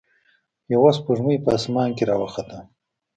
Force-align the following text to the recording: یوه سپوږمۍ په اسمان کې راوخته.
یوه 0.73 0.89
سپوږمۍ 0.97 1.37
په 1.43 1.49
اسمان 1.57 1.89
کې 1.97 2.03
راوخته. 2.09 2.57